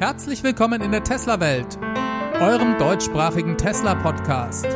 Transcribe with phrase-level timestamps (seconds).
[0.00, 1.78] Herzlich willkommen in der Tesla-Welt,
[2.40, 4.66] eurem deutschsprachigen Tesla-Podcast.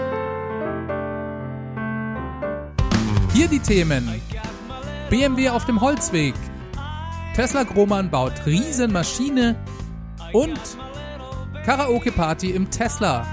[3.33, 4.21] Hier die Themen:
[5.09, 6.35] BMW auf dem Holzweg,
[7.35, 9.57] Tesla Grohmann baut Riesenmaschine
[10.35, 10.61] und
[11.65, 13.27] Karaoke-Party im Tesla.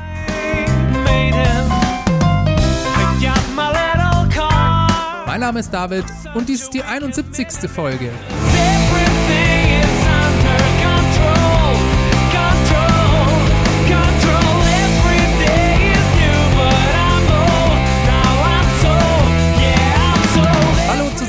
[5.25, 6.05] Mein Name ist David
[6.35, 7.69] und dies ist die 71.
[7.69, 8.11] Folge.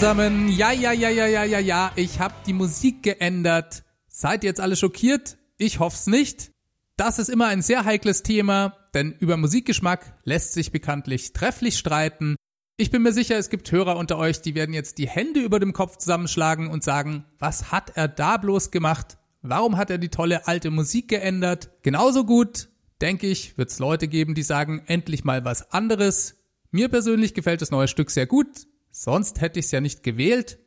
[0.03, 0.49] Zusammen.
[0.49, 1.93] Ja, ja, ja, ja, ja, ja, ja.
[1.95, 3.85] Ich habe die Musik geändert.
[4.09, 5.37] Seid ihr jetzt alle schockiert?
[5.59, 6.51] Ich hoff's nicht.
[6.97, 12.35] Das ist immer ein sehr heikles Thema, denn über Musikgeschmack lässt sich bekanntlich trefflich streiten.
[12.77, 15.61] Ich bin mir sicher, es gibt Hörer unter euch, die werden jetzt die Hände über
[15.61, 19.19] dem Kopf zusammenschlagen und sagen, was hat er da bloß gemacht?
[19.41, 21.71] Warum hat er die tolle alte Musik geändert?
[21.85, 26.43] Genauso gut, denke ich, wird es Leute geben, die sagen, endlich mal was anderes.
[26.73, 30.61] Mir persönlich gefällt das neue Stück sehr gut, sonst hätte ich es ja nicht gewählt.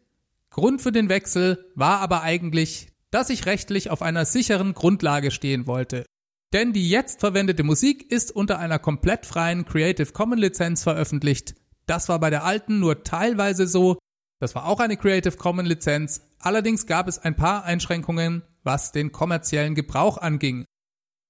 [0.50, 5.68] Grund für den Wechsel war aber eigentlich, dass ich rechtlich auf einer sicheren Grundlage stehen
[5.68, 6.06] wollte.
[6.52, 12.10] Denn die jetzt verwendete Musik ist unter einer komplett freien Creative Commons Lizenz veröffentlicht das
[12.10, 13.98] war bei der alten nur teilweise so.
[14.40, 16.22] Das war auch eine Creative Commons Lizenz.
[16.40, 20.66] Allerdings gab es ein paar Einschränkungen, was den kommerziellen Gebrauch anging.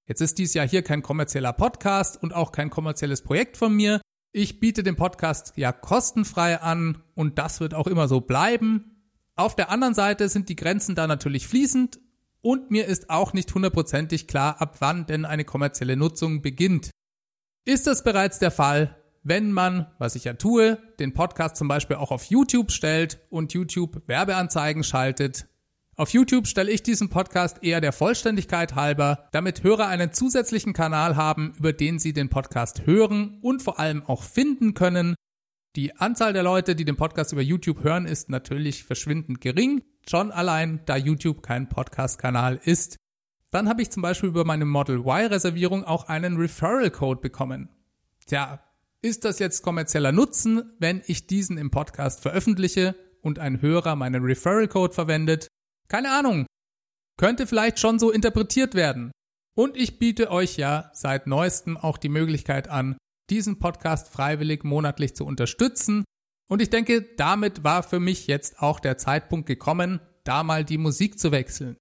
[0.08, 4.00] Jetzt ist dies ja hier kein kommerzieller Podcast und auch kein kommerzielles Projekt von mir.
[4.38, 9.00] Ich biete den Podcast ja kostenfrei an und das wird auch immer so bleiben.
[9.34, 11.98] Auf der anderen Seite sind die Grenzen da natürlich fließend
[12.42, 16.90] und mir ist auch nicht hundertprozentig klar, ab wann denn eine kommerzielle Nutzung beginnt.
[17.64, 21.96] Ist das bereits der Fall, wenn man, was ich ja tue, den Podcast zum Beispiel
[21.96, 25.46] auch auf YouTube stellt und YouTube Werbeanzeigen schaltet.
[25.98, 31.16] Auf YouTube stelle ich diesen Podcast eher der Vollständigkeit halber, damit Hörer einen zusätzlichen Kanal
[31.16, 35.14] haben, über den sie den Podcast hören und vor allem auch finden können.
[35.74, 40.32] Die Anzahl der Leute, die den Podcast über YouTube hören, ist natürlich verschwindend gering, schon
[40.32, 42.98] allein, da YouTube kein Podcast-Kanal ist.
[43.50, 47.70] Dann habe ich zum Beispiel über meine Model Y-Reservierung auch einen Referral-Code bekommen.
[48.26, 48.62] Tja,
[49.00, 54.24] ist das jetzt kommerzieller Nutzen, wenn ich diesen im Podcast veröffentliche und ein Hörer meinen
[54.24, 55.48] Referral Code verwendet?
[55.88, 56.46] Keine Ahnung.
[57.18, 59.10] Könnte vielleicht schon so interpretiert werden.
[59.56, 62.96] Und ich biete euch ja seit neuestem auch die Möglichkeit an,
[63.30, 66.04] diesen Podcast freiwillig monatlich zu unterstützen.
[66.48, 70.78] Und ich denke, damit war für mich jetzt auch der Zeitpunkt gekommen, da mal die
[70.78, 71.76] Musik zu wechseln.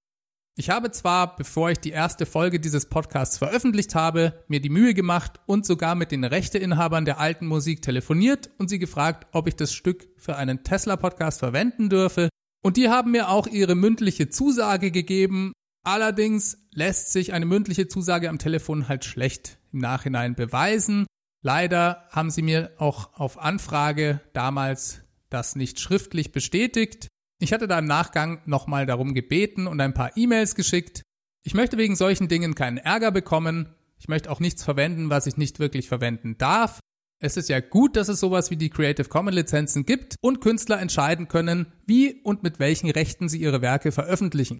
[0.57, 4.93] Ich habe zwar, bevor ich die erste Folge dieses Podcasts veröffentlicht habe, mir die Mühe
[4.93, 9.57] gemacht und sogar mit den Rechteinhabern der alten Musik telefoniert und sie gefragt, ob ich
[9.57, 12.29] das Stück für einen Tesla-Podcast verwenden dürfe.
[12.65, 15.53] Und die haben mir auch ihre mündliche Zusage gegeben.
[15.83, 21.05] Allerdings lässt sich eine mündliche Zusage am Telefon halt schlecht im Nachhinein beweisen.
[21.43, 27.07] Leider haben sie mir auch auf Anfrage damals das nicht schriftlich bestätigt.
[27.39, 31.03] Ich hatte da im Nachgang nochmal darum gebeten und ein paar E-Mails geschickt.
[31.43, 33.75] Ich möchte wegen solchen Dingen keinen Ärger bekommen.
[33.99, 36.79] Ich möchte auch nichts verwenden, was ich nicht wirklich verwenden darf.
[37.25, 40.79] Es ist ja gut, dass es sowas wie die Creative Commons Lizenzen gibt und Künstler
[40.79, 44.59] entscheiden können, wie und mit welchen Rechten sie ihre Werke veröffentlichen.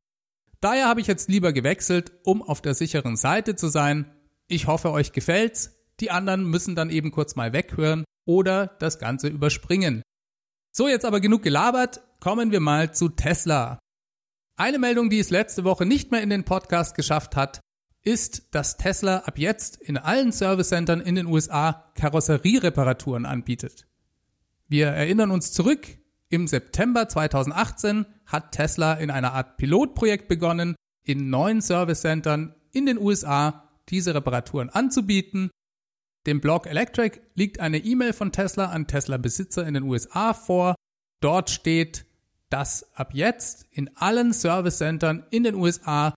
[0.61, 4.11] Daher habe ich jetzt lieber gewechselt, um auf der sicheren Seite zu sein.
[4.47, 5.75] Ich hoffe, euch gefällt's.
[5.99, 10.01] Die anderen müssen dann eben kurz mal weghören oder das Ganze überspringen.
[10.71, 12.01] So, jetzt aber genug gelabert.
[12.19, 13.77] Kommen wir mal zu Tesla.
[14.57, 17.59] Eine Meldung, die es letzte Woche nicht mehr in den Podcast geschafft hat,
[18.05, 23.85] ist, dass Tesla ab jetzt in allen Servicecentern in den USA Karosseriereparaturen anbietet.
[24.67, 25.87] Wir erinnern uns zurück,
[26.29, 32.97] im September 2018 hat Tesla in einer Art Pilotprojekt begonnen, in neun Servicecentern in den
[32.97, 35.51] USA diese Reparaturen anzubieten
[36.25, 40.75] dem Blog Electric liegt eine E-Mail von Tesla an Tesla-Besitzer in den USA vor.
[41.21, 42.05] Dort steht,
[42.49, 46.15] dass ab jetzt in allen Service-Centern in den USA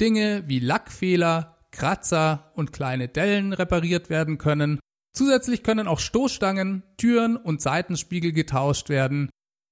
[0.00, 4.80] Dinge wie Lackfehler, Kratzer und kleine Dellen repariert werden können.
[5.12, 9.28] Zusätzlich können auch Stoßstangen, Türen und Seitenspiegel getauscht werden.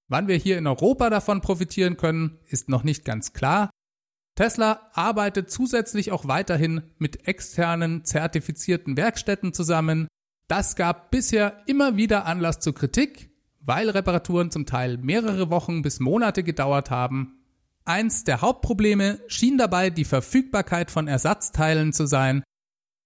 [0.09, 3.71] Wann wir hier in Europa davon profitieren können, ist noch nicht ganz klar.
[4.37, 10.09] Tesla arbeitet zusätzlich auch weiterhin mit externen zertifizierten Werkstätten zusammen.
[10.47, 16.01] Das gab bisher immer wieder Anlass zur Kritik, weil Reparaturen zum Teil mehrere Wochen bis
[16.01, 17.38] Monate gedauert haben.
[17.88, 22.44] Eins der Hauptprobleme schien dabei die Verfügbarkeit von Ersatzteilen zu sein.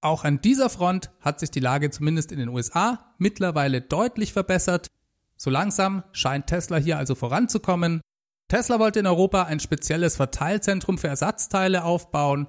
[0.00, 4.88] Auch an dieser Front hat sich die Lage zumindest in den USA mittlerweile deutlich verbessert.
[5.36, 8.00] So langsam scheint Tesla hier also voranzukommen.
[8.48, 12.48] Tesla wollte in Europa ein spezielles Verteilzentrum für Ersatzteile aufbauen.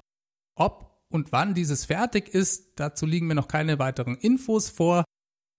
[0.56, 5.04] Ob und wann dieses fertig ist, dazu liegen mir noch keine weiteren Infos vor.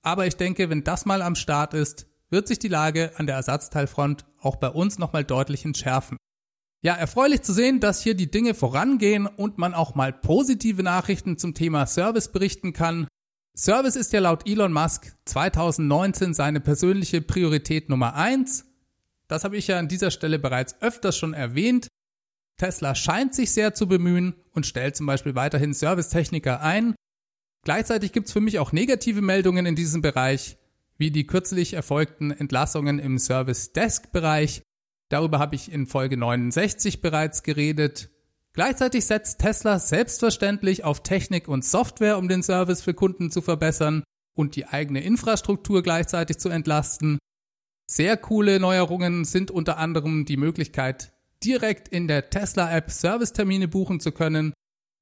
[0.04, 3.38] Aber ich denke, wenn das mal am Start ist, wird sich die Lage an der
[3.38, 6.18] Ersatzteilfront auch bei uns nochmal deutlich entschärfen.
[6.86, 11.36] Ja, erfreulich zu sehen, dass hier die Dinge vorangehen und man auch mal positive Nachrichten
[11.36, 13.08] zum Thema Service berichten kann.
[13.58, 18.66] Service ist ja laut Elon Musk 2019 seine persönliche Priorität Nummer eins.
[19.28, 21.88] Das habe ich ja an dieser Stelle bereits öfters schon erwähnt.
[22.58, 26.94] Tesla scheint sich sehr zu bemühen und stellt zum Beispiel weiterhin Servicetechniker ein.
[27.64, 30.60] Gleichzeitig gibt es für mich auch negative Meldungen in diesem Bereich,
[31.00, 34.62] wie die kürzlich erfolgten Entlassungen im Service Desk Bereich.
[35.10, 38.10] Darüber habe ich in Folge 69 bereits geredet.
[38.54, 44.04] Gleichzeitig setzt Tesla selbstverständlich auf Technik und Software, um den Service für Kunden zu verbessern
[44.34, 47.20] und die eigene Infrastruktur gleichzeitig zu entlasten.
[47.88, 51.14] Sehr coole Neuerungen sind unter anderem die Möglichkeit,
[51.44, 54.54] direkt in der Tesla-App Servicetermine buchen zu können.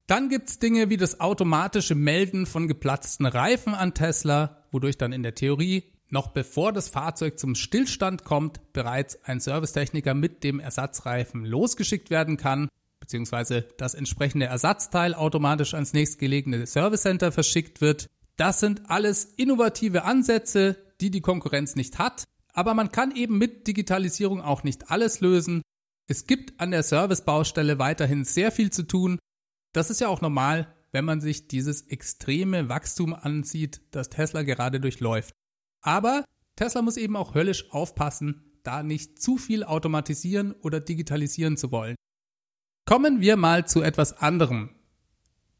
[0.06, 5.22] Dann gibt's Dinge wie das automatische Melden von geplatzten Reifen an Tesla, wodurch dann in
[5.22, 11.44] der Theorie noch bevor das Fahrzeug zum Stillstand kommt, bereits ein Servicetechniker mit dem Ersatzreifen
[11.44, 12.68] losgeschickt werden kann,
[13.00, 18.08] beziehungsweise das entsprechende Ersatzteil automatisch ans nächstgelegene Servicecenter verschickt wird.
[18.36, 23.66] Das sind alles innovative Ansätze, die die Konkurrenz nicht hat, aber man kann eben mit
[23.66, 25.62] Digitalisierung auch nicht alles lösen.
[26.06, 29.18] Es gibt an der Servicebaustelle weiterhin sehr viel zu tun.
[29.72, 34.80] Das ist ja auch normal, wenn man sich dieses extreme Wachstum ansieht, das Tesla gerade
[34.80, 35.34] durchläuft.
[35.84, 36.24] Aber
[36.56, 41.94] Tesla muss eben auch höllisch aufpassen, da nicht zu viel automatisieren oder digitalisieren zu wollen.
[42.86, 44.70] Kommen wir mal zu etwas anderem.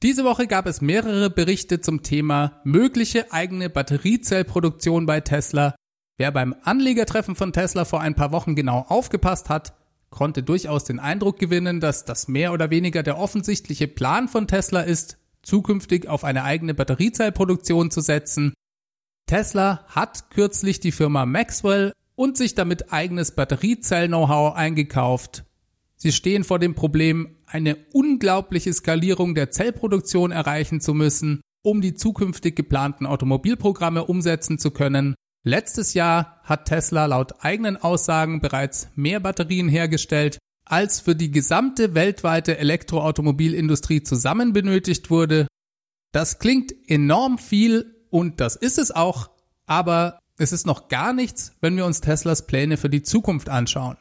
[0.02, 5.74] Diese Woche gab es mehrere Berichte zum Thema mögliche eigene Batteriezellproduktion bei Tesla.
[6.16, 9.74] Wer beim Anlegertreffen von Tesla vor ein paar Wochen genau aufgepasst hat,
[10.10, 14.80] konnte durchaus den Eindruck gewinnen, dass das mehr oder weniger der offensichtliche Plan von Tesla
[14.80, 18.54] ist, zukünftig auf eine eigene Batteriezellproduktion zu setzen
[19.26, 25.44] Tesla hat kürzlich die Firma Maxwell und sich damit eigenes Batteriezell-Know-how eingekauft.
[25.96, 31.94] Sie stehen vor dem Problem, eine unglaubliche Skalierung der Zellproduktion erreichen zu müssen, um die
[31.94, 35.14] zukünftig geplanten Automobilprogramme umsetzen zu können.
[35.44, 41.94] Letztes Jahr hat Tesla laut eigenen Aussagen bereits mehr Batterien hergestellt, als für die gesamte
[41.94, 45.46] weltweite Elektroautomobilindustrie zusammen benötigt wurde.
[46.12, 49.28] Das klingt enorm viel und das ist es auch,
[49.66, 53.96] aber es ist noch gar nichts, wenn wir uns Teslas Pläne für die Zukunft anschauen.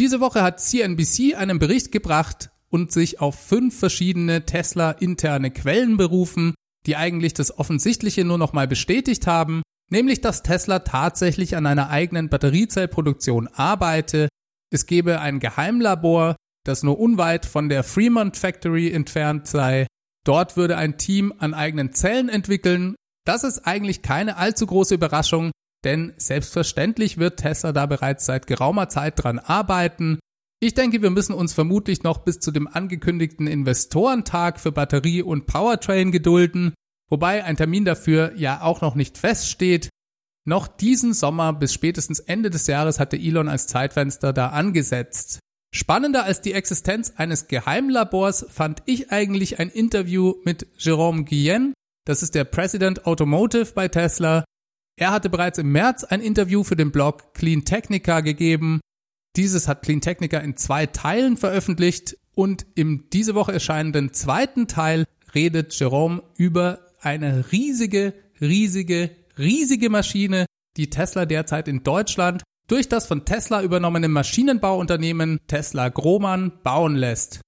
[0.00, 6.54] Diese Woche hat CNBC einen Bericht gebracht und sich auf fünf verschiedene Tesla-interne Quellen berufen,
[6.86, 9.62] die eigentlich das Offensichtliche nur nochmal bestätigt haben,
[9.92, 14.28] nämlich dass Tesla tatsächlich an einer eigenen Batteriezellproduktion arbeite.
[14.72, 19.86] Es gebe ein Geheimlabor, das nur unweit von der Fremont Factory entfernt sei.
[20.24, 25.52] Dort würde ein Team an eigenen Zellen entwickeln das ist eigentlich keine allzu große Überraschung,
[25.84, 30.18] denn selbstverständlich wird Tesla da bereits seit geraumer Zeit dran arbeiten.
[30.60, 35.46] Ich denke, wir müssen uns vermutlich noch bis zu dem angekündigten Investorentag für Batterie und
[35.46, 36.72] Powertrain gedulden,
[37.10, 39.88] wobei ein Termin dafür ja auch noch nicht feststeht.
[40.44, 45.40] Noch diesen Sommer bis spätestens Ende des Jahres hatte Elon als Zeitfenster da angesetzt.
[45.74, 51.72] Spannender als die Existenz eines Geheimlabors fand ich eigentlich ein Interview mit Jerome Guillen,
[52.04, 54.44] das ist der President Automotive bei Tesla.
[54.96, 58.80] Er hatte bereits im März ein Interview für den Blog Clean Technica gegeben.
[59.36, 65.06] Dieses hat Clean Technica in zwei Teilen veröffentlicht und im diese Woche erscheinenden zweiten Teil
[65.34, 73.06] redet Jerome über eine riesige, riesige, riesige Maschine, die Tesla derzeit in Deutschland durch das
[73.06, 77.40] von Tesla übernommene Maschinenbauunternehmen Tesla Grohmann bauen lässt.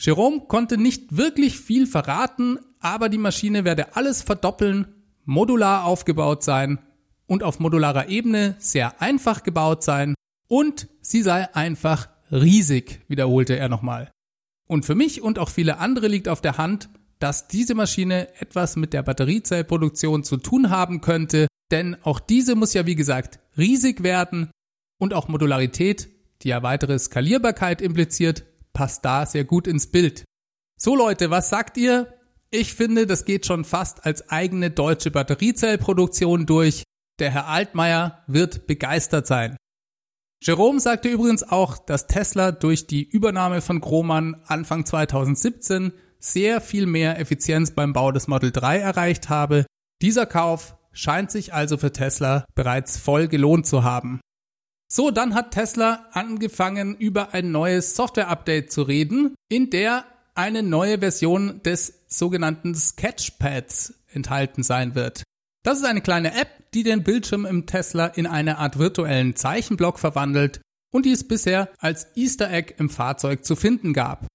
[0.00, 4.86] Jerome konnte nicht wirklich viel verraten, aber die Maschine werde alles verdoppeln,
[5.24, 6.78] modular aufgebaut sein
[7.26, 10.14] und auf modularer Ebene sehr einfach gebaut sein
[10.48, 14.10] und sie sei einfach riesig, wiederholte er nochmal.
[14.68, 16.88] Und für mich und auch viele andere liegt auf der Hand,
[17.18, 22.74] dass diese Maschine etwas mit der Batteriezellproduktion zu tun haben könnte, denn auch diese muss
[22.74, 24.50] ja wie gesagt riesig werden
[24.98, 26.08] und auch Modularität,
[26.42, 28.44] die ja weitere Skalierbarkeit impliziert,
[28.78, 30.22] passt da sehr gut ins Bild.
[30.80, 32.14] So Leute, was sagt ihr?
[32.52, 36.84] Ich finde, das geht schon fast als eigene deutsche Batteriezellproduktion durch.
[37.18, 39.56] Der Herr Altmaier wird begeistert sein.
[40.44, 46.86] Jerome sagte übrigens auch, dass Tesla durch die Übernahme von Grohmann Anfang 2017 sehr viel
[46.86, 49.66] mehr Effizienz beim Bau des Model 3 erreicht habe.
[50.02, 54.20] Dieser Kauf scheint sich also für Tesla bereits voll gelohnt zu haben.
[54.90, 60.98] So, dann hat Tesla angefangen, über ein neues Software-Update zu reden, in der eine neue
[61.00, 65.24] Version des sogenannten Sketchpads enthalten sein wird.
[65.62, 69.98] Das ist eine kleine App, die den Bildschirm im Tesla in eine Art virtuellen Zeichenblock
[69.98, 74.26] verwandelt und die es bisher als Easter Egg im Fahrzeug zu finden gab.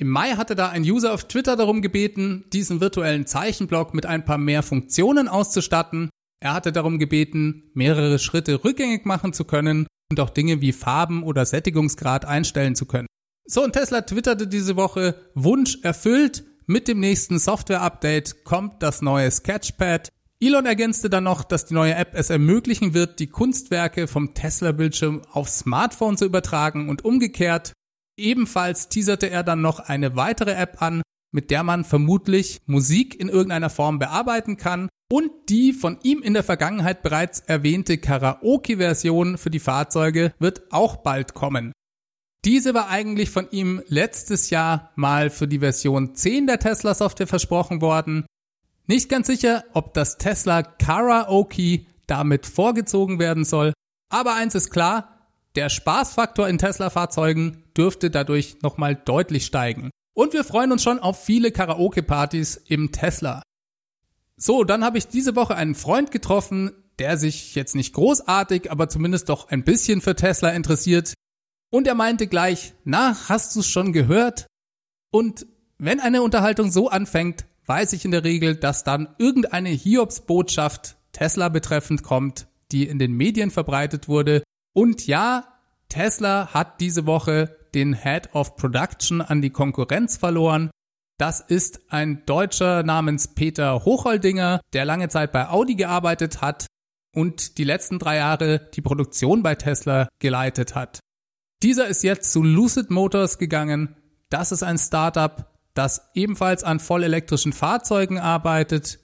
[0.00, 4.24] Im Mai hatte da ein User auf Twitter darum gebeten, diesen virtuellen Zeichenblock mit ein
[4.24, 6.08] paar mehr Funktionen auszustatten.
[6.40, 11.22] Er hatte darum gebeten, mehrere Schritte rückgängig machen zu können und auch Dinge wie Farben
[11.22, 13.06] oder Sättigungsgrad einstellen zu können.
[13.44, 19.30] So, und Tesla twitterte diese Woche, Wunsch erfüllt, mit dem nächsten Software-Update kommt das neue
[19.30, 20.10] Sketchpad.
[20.40, 25.22] Elon ergänzte dann noch, dass die neue App es ermöglichen wird, die Kunstwerke vom Tesla-Bildschirm
[25.32, 27.72] auf Smartphone zu übertragen und umgekehrt.
[28.18, 33.28] Ebenfalls teaserte er dann noch eine weitere App an, mit der man vermutlich Musik in
[33.28, 39.50] irgendeiner Form bearbeiten kann und die von ihm in der Vergangenheit bereits erwähnte Karaoke-Version für
[39.50, 41.72] die Fahrzeuge wird auch bald kommen.
[42.44, 47.26] Diese war eigentlich von ihm letztes Jahr mal für die Version 10 der Tesla Software
[47.26, 48.26] versprochen worden.
[48.86, 53.72] Nicht ganz sicher, ob das Tesla Karaoke damit vorgezogen werden soll,
[54.10, 55.18] aber eins ist klar,
[55.56, 59.90] der Spaßfaktor in Tesla-Fahrzeugen dürfte dadurch nochmal deutlich steigen.
[60.14, 63.42] Und wir freuen uns schon auf viele Karaoke-Partys im Tesla.
[64.38, 68.88] So, dann habe ich diese Woche einen Freund getroffen, der sich jetzt nicht großartig, aber
[68.88, 71.12] zumindest doch ein bisschen für Tesla interessiert.
[71.70, 74.46] Und er meinte gleich, na, hast du's schon gehört?
[75.10, 75.46] Und
[75.78, 81.48] wenn eine Unterhaltung so anfängt, weiß ich in der Regel, dass dann irgendeine Hiobs-Botschaft Tesla
[81.48, 84.42] betreffend kommt, die in den Medien verbreitet wurde
[84.78, 85.44] und ja,
[85.88, 90.70] Tesla hat diese Woche den Head of Production an die Konkurrenz verloren.
[91.18, 96.66] Das ist ein Deutscher namens Peter Hochholdinger, der lange Zeit bei Audi gearbeitet hat
[97.12, 101.00] und die letzten drei Jahre die Produktion bei Tesla geleitet hat.
[101.64, 103.96] Dieser ist jetzt zu Lucid Motors gegangen.
[104.30, 109.00] Das ist ein Startup, das ebenfalls an vollelektrischen Fahrzeugen arbeitet.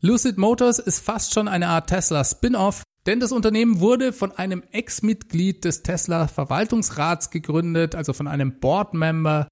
[0.00, 4.62] Lucid Motors ist fast schon eine Art Tesla Spin-off, denn das Unternehmen wurde von einem
[4.70, 9.48] Ex-Mitglied des Tesla Verwaltungsrats gegründet, also von einem Board-Member.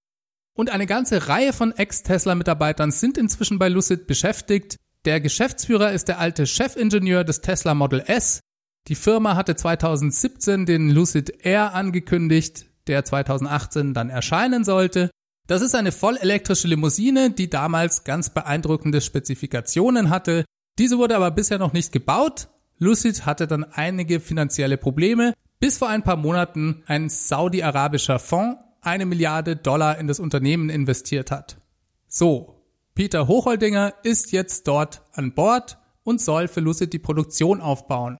[0.54, 4.76] Und eine ganze Reihe von Ex-Tesla-Mitarbeitern sind inzwischen bei Lucid beschäftigt.
[5.04, 8.40] Der Geschäftsführer ist der alte Chefingenieur des Tesla Model S.
[8.88, 15.10] Die Firma hatte 2017 den Lucid Air angekündigt, der 2018 dann erscheinen sollte.
[15.46, 20.44] Das ist eine vollelektrische Limousine, die damals ganz beeindruckende Spezifikationen hatte.
[20.78, 25.88] Diese wurde aber bisher noch nicht gebaut, Lucid hatte dann einige finanzielle Probleme, bis vor
[25.88, 31.56] ein paar Monaten ein saudi-arabischer Fonds eine Milliarde Dollar in das Unternehmen investiert hat.
[32.08, 32.62] So,
[32.94, 38.18] Peter Hochholdinger ist jetzt dort an Bord und soll für Lucid die Produktion aufbauen.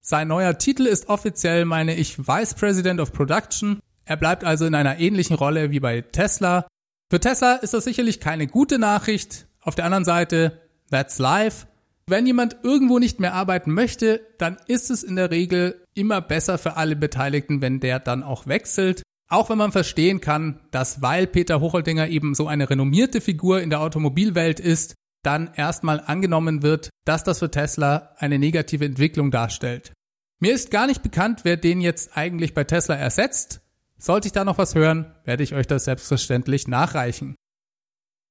[0.00, 3.80] Sein neuer Titel ist offiziell, meine ich, Vice President of Production.
[4.04, 6.66] Er bleibt also in einer ähnlichen Rolle wie bei Tesla.
[7.10, 9.46] Für Tesla ist das sicherlich keine gute Nachricht.
[9.60, 11.66] Auf der anderen Seite, that's life.
[12.06, 16.58] Wenn jemand irgendwo nicht mehr arbeiten möchte, dann ist es in der Regel immer besser
[16.58, 19.02] für alle Beteiligten, wenn der dann auch wechselt.
[19.30, 23.70] Auch wenn man verstehen kann, dass weil Peter Hocholdinger eben so eine renommierte Figur in
[23.70, 29.92] der Automobilwelt ist, dann erstmal angenommen wird, dass das für Tesla eine negative Entwicklung darstellt.
[30.40, 33.60] Mir ist gar nicht bekannt, wer den jetzt eigentlich bei Tesla ersetzt.
[33.98, 37.36] Sollte ich da noch was hören, werde ich euch das selbstverständlich nachreichen.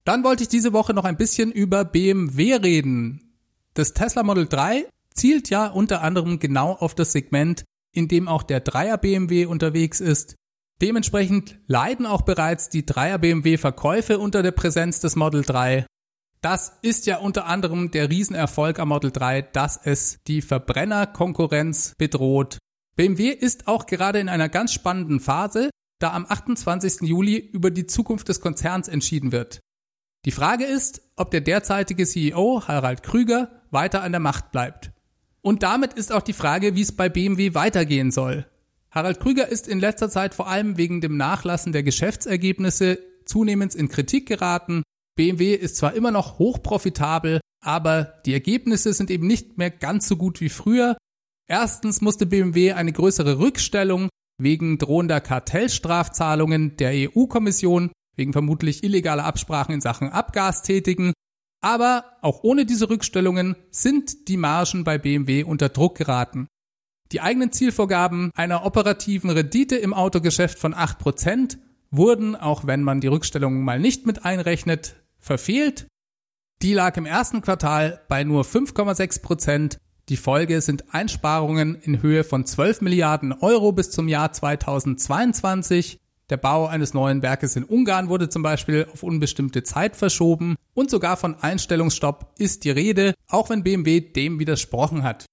[0.04, 3.36] Dann wollte ich diese Woche noch ein bisschen über BMW reden.
[3.74, 7.64] Das Tesla Model 3 zielt ja unter anderem genau auf das Segment,
[7.94, 10.36] in dem auch der Dreier BMW unterwegs ist.
[10.82, 15.86] Dementsprechend leiden auch bereits die Dreier BMW Verkäufe unter der Präsenz des Model 3.
[16.42, 22.60] Das ist ja unter anderem der Riesenerfolg am Model 3, dass es die Verbrennerkonkurrenz bedroht.
[22.96, 25.70] BMW ist auch gerade in einer ganz spannenden Phase,
[26.00, 27.02] da am 28.
[27.02, 29.60] Juli über die Zukunft des Konzerns entschieden wird.
[30.26, 34.92] Die Frage ist, ob der derzeitige CEO Harald Krüger weiter an der Macht bleibt.
[35.42, 38.46] Und damit ist auch die Frage, wie es bei BMW weitergehen soll.
[39.00, 43.88] Harald Krüger ist in letzter Zeit vor allem wegen dem Nachlassen der Geschäftsergebnisse zunehmend in
[43.88, 44.84] Kritik geraten.
[45.16, 50.18] BMW ist zwar immer noch hochprofitabel, aber die Ergebnisse sind eben nicht mehr ganz so
[50.18, 50.98] gut wie früher.
[51.48, 59.74] Erstens musste BMW eine größere Rückstellung wegen drohender Kartellstrafzahlungen der EU-Kommission wegen vermutlich illegaler Absprachen
[59.74, 61.14] in Sachen Abgas tätigen
[61.62, 66.48] aber auch ohne diese Rückstellungen sind die Margen bei BMW unter Druck geraten.
[67.12, 71.58] Die eigenen Zielvorgaben einer operativen Rendite im Autogeschäft von 8%
[71.90, 75.88] wurden, auch wenn man die Rückstellungen mal nicht mit einrechnet, verfehlt.
[76.62, 79.78] Die lag im ersten Quartal bei nur 5,6%.
[80.10, 86.00] Die Folge sind Einsparungen in Höhe von 12 Milliarden Euro bis zum Jahr 2022.
[86.30, 90.92] Der Bau eines neuen Werkes in Ungarn wurde zum Beispiel auf unbestimmte Zeit verschoben und
[90.92, 95.26] sogar von Einstellungsstopp ist die Rede, auch wenn BMW dem widersprochen hat.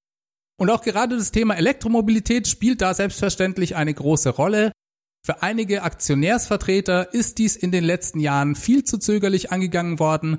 [0.58, 4.72] Und auch gerade das Thema Elektromobilität spielt da selbstverständlich eine große Rolle.
[5.24, 10.38] Für einige Aktionärsvertreter ist dies in den letzten Jahren viel zu zögerlich angegangen worden.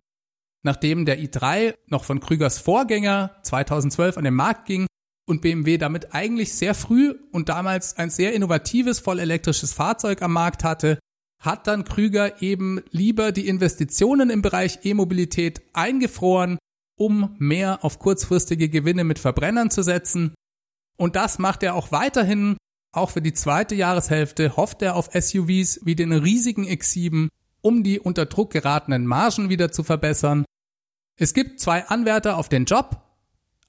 [0.64, 4.88] Nachdem der i3 noch von Krügers Vorgänger 2012 an den Markt ging
[5.28, 10.64] und BMW damit eigentlich sehr früh und damals ein sehr innovatives vollelektrisches Fahrzeug am Markt
[10.64, 11.00] hatte,
[11.44, 16.58] hat dann Krüger eben lieber die Investitionen im Bereich E-Mobilität eingefroren,
[16.98, 20.34] um mehr auf kurzfristige Gewinne mit Verbrennern zu setzen.
[20.98, 22.58] Und das macht er auch weiterhin.
[22.92, 27.30] Auch für die zweite Jahreshälfte hofft er auf SUVs wie den riesigen X7,
[27.62, 30.44] um die unter Druck geratenen Margen wieder zu verbessern.
[31.20, 33.08] Es gibt zwei Anwärter auf den Job,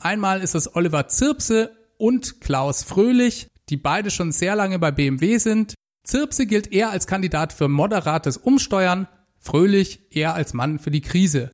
[0.00, 5.38] Einmal ist es Oliver Zirpse und Klaus Fröhlich, die beide schon sehr lange bei BMW
[5.38, 5.74] sind.
[6.04, 9.08] Zirpse gilt eher als Kandidat für moderates Umsteuern,
[9.40, 11.50] Fröhlich eher als Mann für die Krise.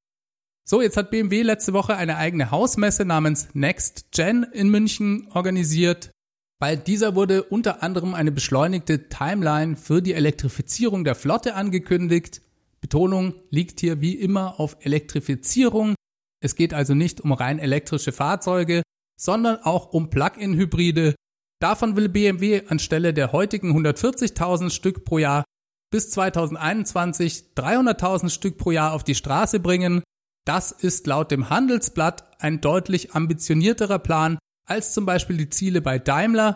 [0.67, 6.11] So, jetzt hat BMW letzte Woche eine eigene Hausmesse namens Next Gen in München organisiert.
[6.59, 12.41] Bei dieser wurde unter anderem eine beschleunigte Timeline für die Elektrifizierung der Flotte angekündigt.
[12.81, 15.97] Betonung liegt hier wie immer auf Elektrifizierung.
[16.43, 18.83] Es geht also nicht um rein elektrische Fahrzeuge,
[19.21, 21.15] sondern auch um Plug-in-Hybride.
[21.61, 25.45] Davon will BMW anstelle der heutigen 140.000 Stück pro Jahr
[25.91, 30.03] bis 2021 300.000 Stück pro Jahr auf die Straße bringen.
[30.47, 35.99] Das ist laut dem Handelsblatt ein deutlich ambitionierterer Plan als zum Beispiel die Ziele bei
[35.99, 36.55] Daimler.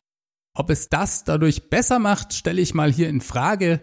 [0.54, 3.80] Ob es das dadurch besser macht, stelle ich mal hier in Frage.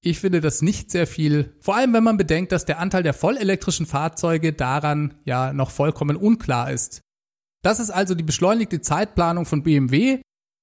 [0.00, 3.14] Ich finde das nicht sehr viel, vor allem wenn man bedenkt, dass der Anteil der
[3.14, 7.00] vollelektrischen Fahrzeuge daran ja noch vollkommen unklar ist.
[7.62, 10.20] Das ist also die beschleunigte Zeitplanung von BMW.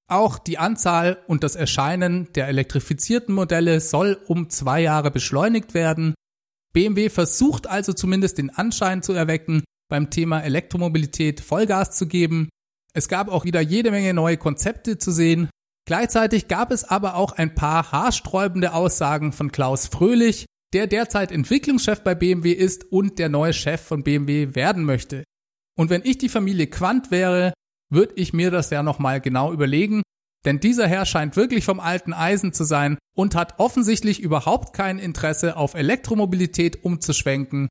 [0.07, 6.13] Auch die Anzahl und das Erscheinen der elektrifizierten Modelle soll um zwei Jahre beschleunigt werden.
[6.75, 12.50] BMW versucht also zumindest den Anschein zu erwecken, beim Thema Elektromobilität Vollgas zu geben.
[12.94, 15.50] Es gab auch wieder jede Menge neue Konzepte zu sehen,
[15.88, 22.01] Gleichzeitig gab es aber auch ein paar haarsträubende Aussagen von Klaus Fröhlich, der derzeit Entwicklungschef
[22.01, 25.24] bei BMW ist und der neue Chef von BMW werden möchte.
[25.77, 27.53] Und wenn ich die Familie Quant wäre,
[27.92, 30.01] würde ich mir das ja nochmal genau überlegen,
[30.46, 35.00] denn dieser Herr scheint wirklich vom alten Eisen zu sein und hat offensichtlich überhaupt kein
[35.00, 37.68] Interesse auf Elektromobilität umzuschwenken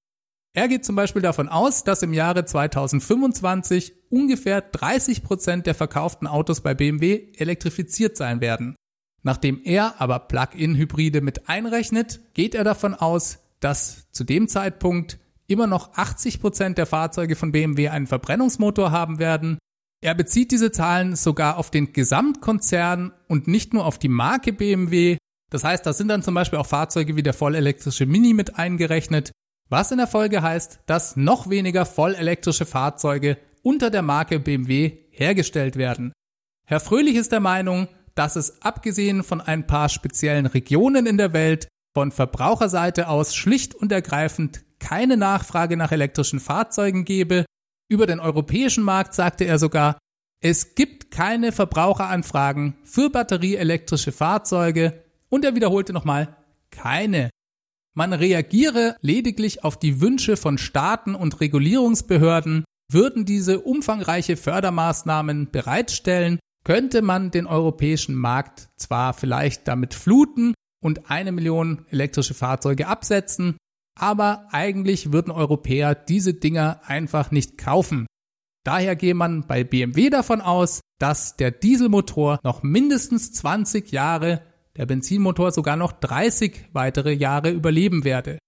[0.56, 6.28] er geht zum Beispiel davon aus, dass im Jahre 2025 ungefähr 30 Prozent der verkauften
[6.28, 8.76] Autos bei BMW elektrifiziert sein werden.
[9.24, 15.66] Nachdem er aber Plug-in-Hybride mit einrechnet, geht er davon aus, dass zu dem Zeitpunkt immer
[15.66, 19.58] noch 80 Prozent der Fahrzeuge von BMW einen Verbrennungsmotor haben werden.
[20.04, 25.16] Er bezieht diese Zahlen sogar auf den Gesamtkonzern und nicht nur auf die Marke BMW.
[25.50, 29.32] Das heißt, da sind dann zum Beispiel auch Fahrzeuge wie der vollelektrische Mini mit eingerechnet,
[29.70, 35.76] was in der Folge heißt, dass noch weniger vollelektrische Fahrzeuge unter der Marke BMW hergestellt
[35.76, 36.12] werden.
[36.66, 41.32] Herr Fröhlich ist der Meinung, dass es abgesehen von ein paar speziellen Regionen in der
[41.32, 47.46] Welt von Verbraucherseite aus schlicht und ergreifend keine Nachfrage nach elektrischen Fahrzeugen gebe.
[47.88, 49.98] Über den europäischen Markt sagte er sogar,
[50.40, 56.36] es gibt keine Verbraucheranfragen für batterieelektrische Fahrzeuge und er wiederholte nochmal,
[56.70, 57.30] keine.
[57.94, 66.40] Man reagiere lediglich auf die Wünsche von Staaten und Regulierungsbehörden, würden diese umfangreiche Fördermaßnahmen bereitstellen,
[66.64, 73.56] könnte man den europäischen Markt zwar vielleicht damit fluten und eine Million elektrische Fahrzeuge absetzen,
[73.94, 78.06] aber eigentlich würden Europäer diese Dinger einfach nicht kaufen.
[78.64, 84.42] Daher gehe man bei BMW davon aus, dass der Dieselmotor noch mindestens 20 Jahre
[84.76, 88.38] der Benzinmotor sogar noch 30 weitere Jahre überleben werde.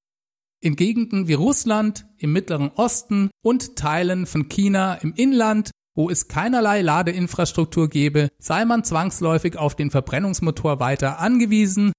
[0.60, 6.28] In Gegenden wie Russland, im Mittleren Osten und Teilen von China im Inland, wo es
[6.28, 11.92] keinerlei Ladeinfrastruktur gäbe, sei man zwangsläufig auf den Verbrennungsmotor weiter angewiesen.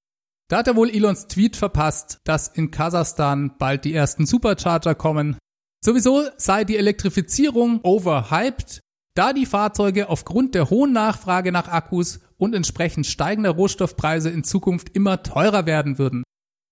[0.49, 5.37] Da hat er wohl Elons Tweet verpasst, dass in Kasachstan bald die ersten Supercharger kommen.
[5.83, 8.79] Sowieso sei die Elektrifizierung overhyped,
[9.13, 14.95] da die Fahrzeuge aufgrund der hohen Nachfrage nach Akkus und entsprechend steigender Rohstoffpreise in Zukunft
[14.95, 16.23] immer teurer werden würden.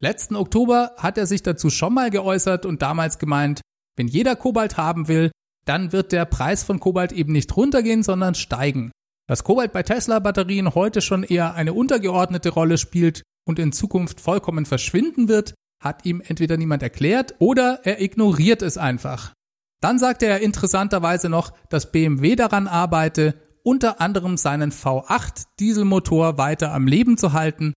[0.02, 3.62] Letzten Oktober hat er sich dazu schon mal geäußert und damals gemeint,
[3.98, 5.32] wenn jeder Kobalt haben will,
[5.66, 8.92] dann wird der Preis von Kobalt eben nicht runtergehen, sondern steigen.
[9.28, 14.66] Dass Kobalt bei Tesla-Batterien heute schon eher eine untergeordnete Rolle spielt und in Zukunft vollkommen
[14.66, 19.34] verschwinden wird, hat ihm entweder niemand erklärt oder er ignoriert es einfach.
[19.82, 26.74] Dann sagte er interessanterweise noch, dass BMW daran arbeite, unter anderem seinen V8 Dieselmotor weiter
[26.74, 27.74] am Leben zu halten.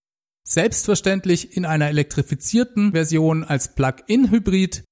[0.49, 4.83] selbstverständlich in einer elektrifizierten Version als Plug-in-Hybrid.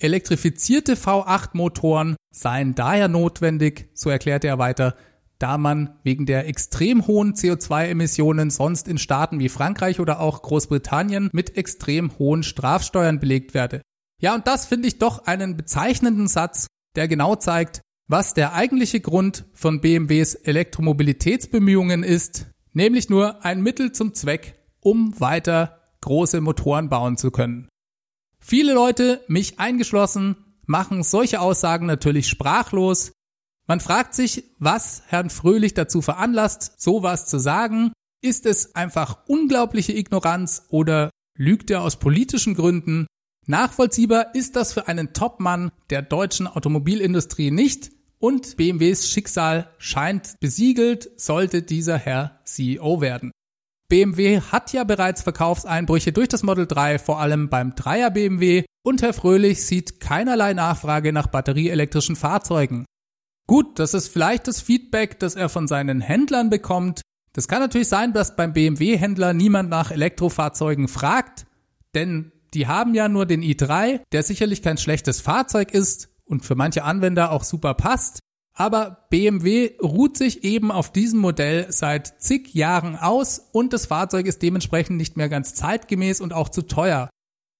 [0.00, 4.94] Elektrifizierte V8-Motoren seien daher notwendig, so erklärte er weiter,
[5.38, 11.30] da man wegen der extrem hohen CO2-Emissionen sonst in Staaten wie Frankreich oder auch Großbritannien
[11.32, 13.82] mit extrem hohen Strafsteuern belegt werde.
[14.20, 19.00] Ja, und das finde ich doch einen bezeichnenden Satz, der genau zeigt, was der eigentliche
[19.00, 26.88] Grund von BMWs Elektromobilitätsbemühungen ist, nämlich nur ein Mittel zum Zweck, um weiter große Motoren
[26.88, 27.68] bauen zu können.
[28.40, 33.12] Viele Leute, mich eingeschlossen, machen solche Aussagen natürlich sprachlos.
[33.68, 37.92] Man fragt sich, was Herrn Fröhlich dazu veranlasst, sowas zu sagen.
[38.22, 43.06] Ist es einfach unglaubliche Ignoranz oder lügt er aus politischen Gründen?
[43.46, 51.10] Nachvollziehbar ist das für einen Topmann der deutschen Automobilindustrie nicht und BMWs Schicksal scheint besiegelt,
[51.20, 53.30] sollte dieser Herr CEO werden.
[53.90, 59.02] BMW hat ja bereits Verkaufseinbrüche durch das Model 3, vor allem beim 3er BMW, und
[59.02, 62.84] Herr Fröhlich sieht keinerlei Nachfrage nach batterieelektrischen Fahrzeugen.
[63.48, 67.00] Gut, das ist vielleicht das Feedback, das er von seinen Händlern bekommt.
[67.32, 71.46] Das kann natürlich sein, dass beim BMW-Händler niemand nach Elektrofahrzeugen fragt,
[71.94, 76.56] denn die haben ja nur den i3, der sicherlich kein schlechtes Fahrzeug ist und für
[76.56, 78.20] manche Anwender auch super passt.
[78.52, 84.26] Aber BMW ruht sich eben auf diesem Modell seit zig Jahren aus und das Fahrzeug
[84.26, 87.08] ist dementsprechend nicht mehr ganz zeitgemäß und auch zu teuer.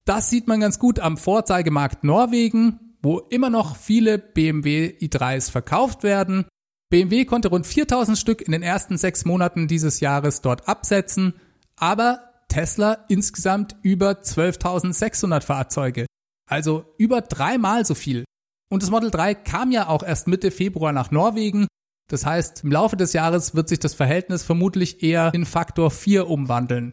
[0.05, 6.03] Das sieht man ganz gut am Vorzeigemarkt Norwegen, wo immer noch viele BMW i3s verkauft
[6.03, 6.47] werden.
[6.91, 11.35] BMW konnte rund 4000 Stück in den ersten sechs Monaten dieses Jahres dort absetzen,
[11.77, 16.07] aber Tesla insgesamt über 12.600 Fahrzeuge.
[16.49, 18.25] Also über dreimal so viel.
[18.71, 21.67] Und das Model 3 kam ja auch erst Mitte Februar nach Norwegen.
[22.09, 26.29] Das heißt, im Laufe des Jahres wird sich das Verhältnis vermutlich eher in Faktor 4
[26.29, 26.91] umwandeln.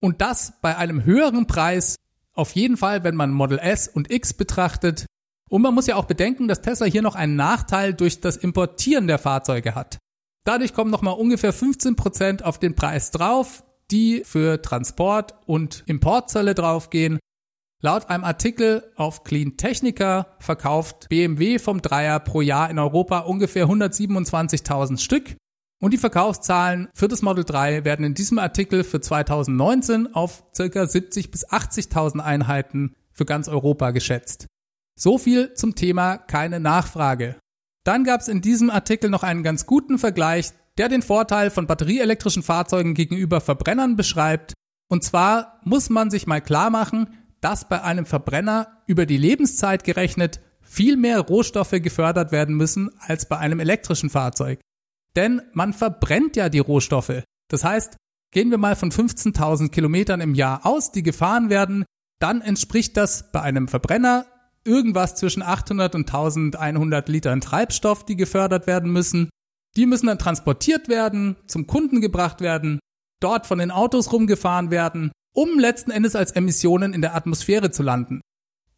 [0.00, 1.96] Und das bei einem höheren Preis,
[2.34, 5.06] auf jeden Fall, wenn man Model S und X betrachtet.
[5.48, 9.06] Und man muss ja auch bedenken, dass Tesla hier noch einen Nachteil durch das Importieren
[9.06, 9.98] der Fahrzeuge hat.
[10.44, 16.54] Dadurch kommen nochmal ungefähr 15 Prozent auf den Preis drauf, die für Transport und Importzölle
[16.54, 17.18] draufgehen.
[17.82, 23.66] Laut einem Artikel auf Clean Technica verkauft BMW vom Dreier pro Jahr in Europa ungefähr
[23.66, 25.36] 127.000 Stück.
[25.78, 30.86] Und die Verkaufszahlen für das Model 3 werden in diesem Artikel für 2019 auf ca.
[30.86, 34.46] 70 bis 80.000 Einheiten für ganz Europa geschätzt.
[34.98, 37.36] So viel zum Thema keine Nachfrage.
[37.84, 41.66] Dann gab es in diesem Artikel noch einen ganz guten Vergleich, der den Vorteil von
[41.66, 44.54] batterieelektrischen Fahrzeugen gegenüber Verbrennern beschreibt.
[44.88, 49.84] Und zwar muss man sich mal klar machen, dass bei einem Verbrenner über die Lebenszeit
[49.84, 54.60] gerechnet viel mehr Rohstoffe gefördert werden müssen als bei einem elektrischen Fahrzeug.
[55.14, 57.22] Denn man verbrennt ja die Rohstoffe.
[57.48, 57.96] Das heißt,
[58.32, 61.84] gehen wir mal von 15.000 Kilometern im Jahr aus, die gefahren werden,
[62.18, 64.26] dann entspricht das bei einem Verbrenner
[64.66, 69.30] irgendwas zwischen 800 und 1100 Litern Treibstoff, die gefördert werden müssen.
[69.76, 72.80] Die müssen dann transportiert werden, zum Kunden gebracht werden,
[73.20, 77.82] dort von den Autos rumgefahren werden um letzten Endes als Emissionen in der Atmosphäre zu
[77.82, 78.22] landen.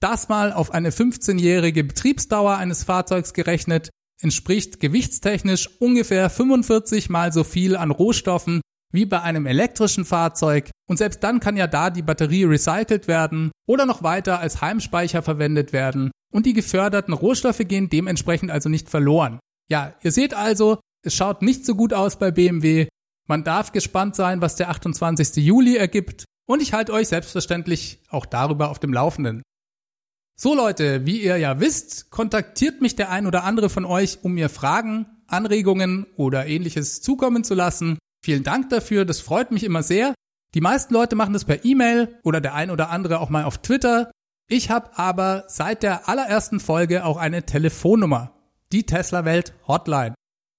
[0.01, 7.45] Das mal auf eine 15-jährige Betriebsdauer eines Fahrzeugs gerechnet, entspricht gewichtstechnisch ungefähr 45 mal so
[7.45, 8.61] viel an Rohstoffen
[8.93, 13.51] wie bei einem elektrischen Fahrzeug und selbst dann kann ja da die Batterie recycelt werden
[13.67, 18.89] oder noch weiter als Heimspeicher verwendet werden und die geförderten Rohstoffe gehen dementsprechend also nicht
[18.89, 19.39] verloren.
[19.71, 22.89] Ja, ihr seht also, es schaut nicht so gut aus bei BMW.
[23.29, 25.37] Man darf gespannt sein, was der 28.
[25.37, 29.43] Juli ergibt und ich halte euch selbstverständlich auch darüber auf dem Laufenden.
[30.41, 34.35] So Leute, wie ihr ja wisst, kontaktiert mich der ein oder andere von euch, um
[34.35, 37.99] mir Fragen, Anregungen oder ähnliches zukommen zu lassen.
[38.29, 40.13] Vielen Dank dafür, das freut mich immer sehr.
[40.55, 43.57] Die meisten Leute machen das per E-Mail oder der ein oder andere auch mal auf
[43.57, 44.11] Twitter.
[44.51, 48.35] Ich habe aber seit der allerersten Folge auch eine Telefonnummer,
[48.71, 50.13] die Tesla Welt Hotline.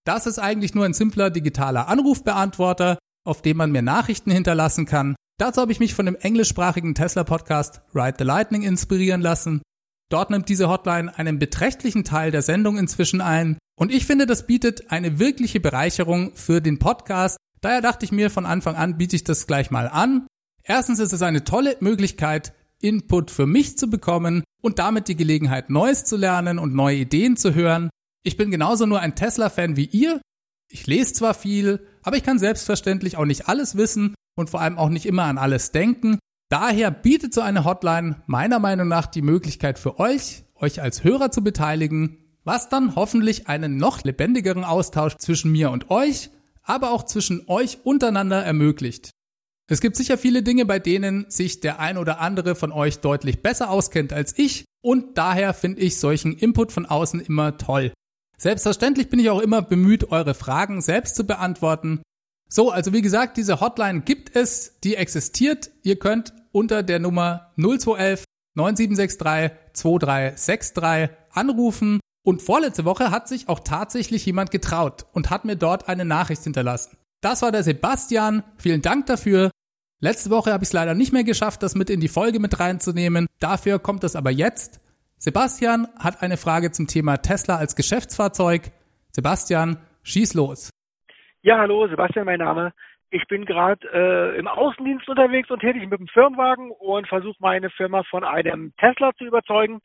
[0.03, 5.15] Das ist eigentlich nur ein simpler digitaler Anrufbeantworter, auf dem man mir Nachrichten hinterlassen kann.
[5.37, 9.61] Dazu habe ich mich von dem englischsprachigen Tesla-Podcast Ride the Lightning inspirieren lassen.
[10.09, 14.47] Dort nimmt diese Hotline einen beträchtlichen Teil der Sendung inzwischen ein und ich finde, das
[14.47, 17.37] bietet eine wirkliche Bereicherung für den Podcast.
[17.61, 20.27] Daher dachte ich mir von Anfang an, biete ich das gleich mal an.
[20.63, 25.69] Erstens ist es eine tolle Möglichkeit, Input für mich zu bekommen und damit die Gelegenheit,
[25.69, 27.89] Neues zu lernen und neue Ideen zu hören.
[28.23, 30.21] Ich bin genauso nur ein Tesla-Fan wie ihr.
[30.69, 34.77] Ich lese zwar viel, aber ich kann selbstverständlich auch nicht alles wissen und vor allem
[34.77, 36.19] auch nicht immer an alles denken.
[36.49, 41.31] Daher bietet so eine Hotline meiner Meinung nach die Möglichkeit für euch, euch als Hörer
[41.31, 46.31] zu beteiligen, was dann hoffentlich einen noch lebendigeren Austausch zwischen mir und euch,
[46.69, 49.09] aber auch zwischen euch untereinander ermöglicht.
[49.71, 53.41] Es gibt sicher viele Dinge, bei denen sich der ein oder andere von euch deutlich
[53.41, 57.93] besser auskennt als ich und daher finde ich solchen Input von außen immer toll.
[58.37, 62.01] Selbstverständlich bin ich auch immer bemüht, eure Fragen selbst zu beantworten.
[62.49, 65.71] So, also wie gesagt, diese Hotline gibt es, die existiert.
[65.83, 68.23] Ihr könnt unter der Nummer 0211
[68.55, 71.99] 9763 2363 anrufen.
[72.29, 76.43] Und vorletzte Woche hat sich auch tatsächlich jemand getraut und hat mir dort eine Nachricht
[76.43, 76.95] hinterlassen.
[77.21, 78.43] Das war der Sebastian.
[78.59, 79.49] Vielen Dank dafür.
[79.99, 82.59] Letzte Woche habe ich es leider nicht mehr geschafft, das mit in die Folge mit
[82.59, 83.25] reinzunehmen.
[83.39, 84.79] Dafür kommt es aber jetzt.
[85.17, 88.61] Sebastian hat eine Frage zum Thema Tesla als Geschäftsfahrzeug.
[89.09, 90.69] Sebastian, schieß los.
[91.41, 92.73] Ja, hallo, Sebastian, mein Name.
[93.09, 97.71] Ich bin gerade äh, im Außendienst unterwegs und tätig mit dem Firmenwagen und versuche meine
[97.71, 99.79] Firma von einem Tesla zu überzeugen.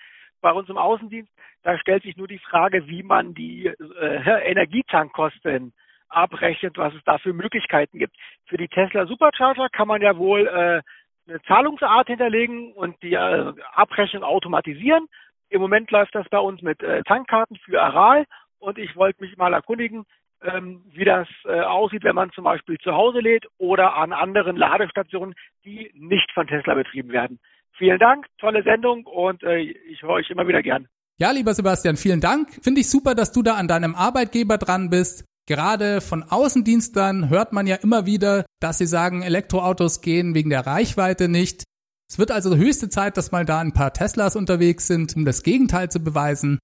[0.44, 5.72] Bei uns im Außendienst, da stellt sich nur die Frage, wie man die äh, Energietankkosten
[6.10, 8.14] abrechnet, was es da für Möglichkeiten gibt.
[8.44, 10.82] Für die Tesla Supercharger kann man ja wohl äh,
[11.26, 15.06] eine Zahlungsart hinterlegen und die äh, Abrechnung automatisieren.
[15.48, 18.26] Im Moment läuft das bei uns mit äh, Tankkarten für Aral
[18.58, 20.04] und ich wollte mich mal erkundigen,
[20.42, 24.56] ähm, wie das äh, aussieht, wenn man zum Beispiel zu Hause lädt oder an anderen
[24.56, 27.40] Ladestationen, die nicht von Tesla betrieben werden.
[27.76, 30.86] Vielen Dank, tolle Sendung und äh, ich höre euch immer wieder gern.
[31.18, 32.50] Ja, lieber Sebastian, vielen Dank.
[32.62, 35.24] Finde ich super, dass du da an deinem Arbeitgeber dran bist.
[35.46, 40.66] Gerade von Außendienstern hört man ja immer wieder, dass sie sagen, Elektroautos gehen wegen der
[40.66, 41.64] Reichweite nicht.
[42.08, 45.42] Es wird also höchste Zeit, dass mal da ein paar Teslas unterwegs sind, um das
[45.42, 46.58] Gegenteil zu beweisen.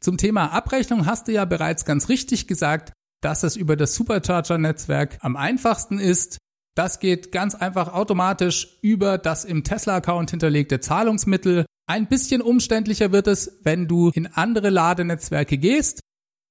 [0.00, 5.18] Zum Thema Abrechnung hast du ja bereits ganz richtig gesagt, dass es über das Supercharger-Netzwerk
[5.20, 6.38] am einfachsten ist.
[6.74, 11.66] Das geht ganz einfach automatisch über das im Tesla-Account hinterlegte Zahlungsmittel.
[11.86, 16.00] Ein bisschen umständlicher wird es, wenn du in andere Ladenetzwerke gehst.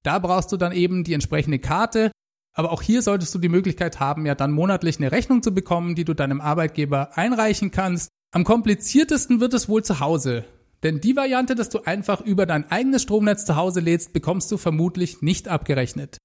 [0.04, 2.12] Da brauchst du dann eben die entsprechende Karte.
[2.54, 5.94] Aber auch hier solltest du die Möglichkeit haben, ja dann monatlich eine Rechnung zu bekommen,
[5.94, 8.10] die du deinem Arbeitgeber einreichen kannst.
[8.30, 10.44] Am kompliziertesten wird es wohl zu Hause.
[10.82, 14.56] Denn die Variante, dass du einfach über dein eigenes Stromnetz zu Hause lädst, bekommst du
[14.56, 16.18] vermutlich nicht abgerechnet.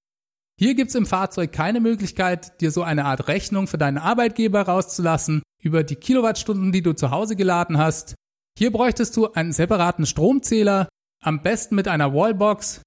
[0.60, 5.44] Hier gibt's im Fahrzeug keine Möglichkeit, dir so eine Art Rechnung für deinen Arbeitgeber rauszulassen
[5.62, 8.16] über die Kilowattstunden, die du zu Hause geladen hast.
[8.58, 10.90] Hier bräuchtest du einen separaten Stromzähler,
[11.24, 12.82] am besten mit einer Wallbox.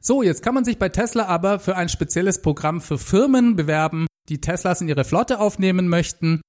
[0.00, 4.06] So, jetzt kann man sich bei Tesla aber für ein spezielles Programm für Firmen bewerben,
[4.28, 6.42] die Teslas in ihre Flotte aufnehmen möchten.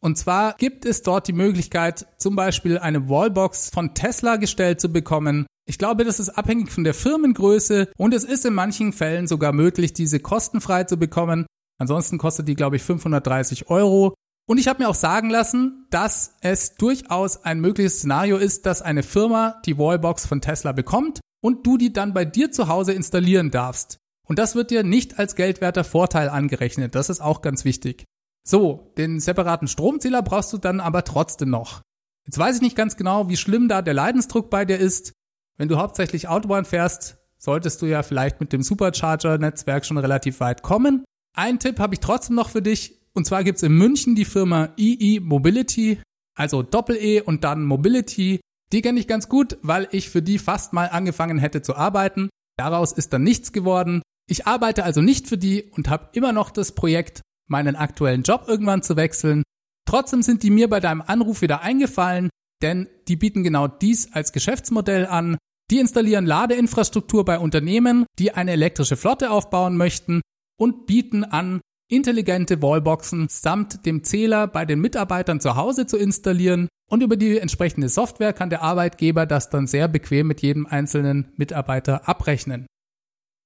[0.00, 4.92] Und zwar gibt es dort die Möglichkeit, zum Beispiel eine Wallbox von Tesla gestellt zu
[4.92, 9.28] bekommen, ich glaube, das ist abhängig von der Firmengröße und es ist in manchen Fällen
[9.28, 11.46] sogar möglich, diese kostenfrei zu bekommen.
[11.78, 14.14] Ansonsten kostet die, glaube ich, 530 Euro.
[14.48, 18.82] Und ich habe mir auch sagen lassen, dass es durchaus ein mögliches Szenario ist, dass
[18.82, 22.92] eine Firma die Wallbox von Tesla bekommt und du die dann bei dir zu Hause
[22.92, 23.98] installieren darfst.
[24.26, 26.96] Und das wird dir nicht als geldwerter Vorteil angerechnet.
[26.96, 28.02] Das ist auch ganz wichtig.
[28.44, 31.80] So, den separaten Stromzähler brauchst du dann aber trotzdem noch.
[32.26, 35.12] Jetzt weiß ich nicht ganz genau, wie schlimm da der Leidensdruck bei dir ist.
[35.60, 40.62] Wenn du hauptsächlich Autobahn fährst, solltest du ja vielleicht mit dem Supercharger-Netzwerk schon relativ weit
[40.62, 41.04] kommen.
[41.36, 42.98] Ein Tipp habe ich trotzdem noch für dich.
[43.12, 46.00] Und zwar gibt es in München die Firma EE Mobility,
[46.34, 48.40] also Doppel-E und dann Mobility.
[48.72, 52.30] Die kenne ich ganz gut, weil ich für die fast mal angefangen hätte zu arbeiten.
[52.56, 54.00] Daraus ist dann nichts geworden.
[54.30, 57.20] Ich arbeite also nicht für die und habe immer noch das Projekt,
[57.50, 59.42] meinen aktuellen Job irgendwann zu wechseln.
[59.86, 62.30] Trotzdem sind die mir bei deinem Anruf wieder eingefallen,
[62.62, 65.36] denn die bieten genau dies als Geschäftsmodell an.
[65.70, 70.20] Die installieren Ladeinfrastruktur bei Unternehmen, die eine elektrische Flotte aufbauen möchten
[70.58, 76.68] und bieten an, intelligente Wallboxen samt dem Zähler bei den Mitarbeitern zu Hause zu installieren
[76.90, 81.32] und über die entsprechende Software kann der Arbeitgeber das dann sehr bequem mit jedem einzelnen
[81.36, 82.66] Mitarbeiter abrechnen.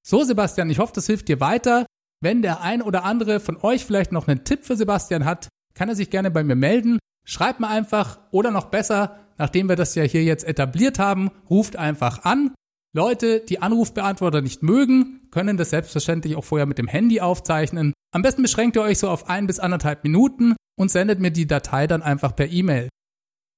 [0.02, 1.84] So Sebastian, ich hoffe, das hilft dir weiter.
[2.22, 5.90] Wenn der ein oder andere von euch vielleicht noch einen Tipp für Sebastian hat, kann
[5.90, 6.98] er sich gerne bei mir melden.
[7.26, 11.76] Schreibt mir einfach oder noch besser, nachdem wir das ja hier jetzt etabliert haben, ruft
[11.76, 12.54] einfach an.
[12.94, 17.92] Leute, die Anrufbeantworter nicht mögen, können das selbstverständlich auch vorher mit dem Handy aufzeichnen.
[18.12, 21.48] Am besten beschränkt ihr euch so auf ein bis anderthalb Minuten und sendet mir die
[21.48, 22.88] Datei dann einfach per E-Mail.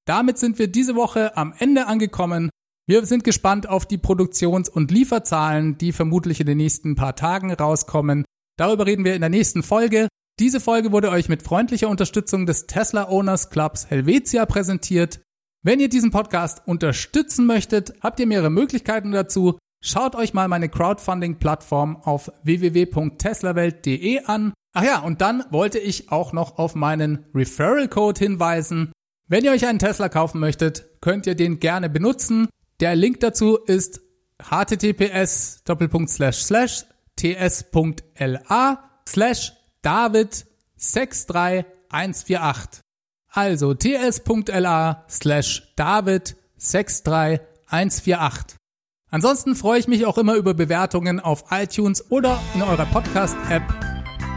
[0.07, 2.49] Damit sind wir diese Woche am Ende angekommen.
[2.87, 7.53] Wir sind gespannt auf die Produktions- und Lieferzahlen, die vermutlich in den nächsten paar Tagen
[7.53, 8.23] rauskommen.
[8.57, 10.07] Darüber reden wir in der nächsten Folge.
[10.39, 15.19] Diese Folge wurde euch mit freundlicher Unterstützung des Tesla Owners Clubs Helvetia präsentiert.
[15.67, 19.59] Wenn ihr diesen Podcast unterstützen möchtet, habt ihr mehrere Möglichkeiten dazu.
[19.83, 24.53] Schaut euch mal meine Crowdfunding-Plattform auf www.teslawelt.de an.
[24.71, 28.93] Ach ja, und dann wollte ich auch noch auf meinen Referral-Code hinweisen.
[29.27, 32.47] Wenn ihr euch einen Tesla kaufen möchtet, könnt ihr den gerne benutzen.
[32.79, 33.99] Der Link dazu ist
[34.41, 35.65] https
[37.17, 38.89] ts.la
[39.81, 40.45] david
[40.77, 42.86] 63 63148.
[43.37, 48.57] Also ts.la slash david 63148.
[49.11, 53.61] Ansonsten freue ich mich auch immer über Bewertungen auf iTunes oder in eurer Podcast-App.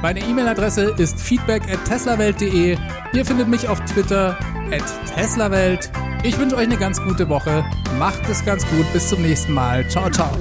[0.02, 2.76] Meine E-Mail-Adresse ist feedback at teslawelt.de.
[3.14, 4.38] Ihr findet mich auf Twitter
[4.70, 4.84] at
[5.14, 5.90] teslawelt.
[6.22, 7.64] Ich wünsche euch eine ganz gute Woche.
[7.98, 8.84] Macht es ganz gut.
[8.92, 9.88] Bis zum nächsten Mal.
[9.88, 10.36] Ciao, ciao.